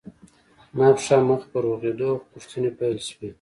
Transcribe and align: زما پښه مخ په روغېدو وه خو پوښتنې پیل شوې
زما 0.75 0.89
پښه 0.97 1.17
مخ 1.27 1.41
په 1.51 1.57
روغېدو 1.65 2.09
وه 2.11 2.17
خو 2.21 2.25
پوښتنې 2.33 2.69
پیل 2.79 2.97
شوې 3.09 3.29